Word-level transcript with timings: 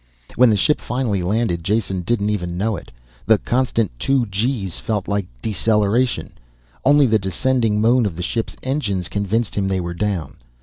When 0.35 0.49
the 0.49 0.57
ship 0.57 0.81
finally 0.81 1.21
landed 1.21 1.63
Jason 1.63 2.01
didn't 2.01 2.31
even 2.31 2.57
know 2.57 2.75
it. 2.75 2.89
The 3.27 3.37
constant 3.37 3.91
2 3.99 4.25
G's 4.31 4.79
felt 4.79 5.07
like 5.07 5.27
deceleration. 5.43 6.33
Only 6.83 7.05
the 7.05 7.19
descending 7.19 7.79
moan 7.79 8.07
of 8.07 8.15
the 8.15 8.23
ship's 8.23 8.57
engines 8.63 9.07
convinced 9.07 9.53
him 9.53 9.67
they 9.67 9.79
were 9.79 9.93
down. 9.93 10.37